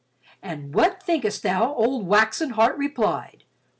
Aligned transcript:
And 0.41 0.73
what 0.73 1.03
thinkest 1.03 1.43
thou 1.43 1.75
old 1.75 2.07
'waxen 2.07 2.53
heart' 2.57 2.75
replied? 2.75 3.43